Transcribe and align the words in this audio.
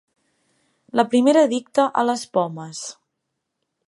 La 0.99 1.05
primera 1.11 1.43
addicta 1.47 1.85
a 2.01 2.05
les 2.11 2.23
pomes. 2.39 2.81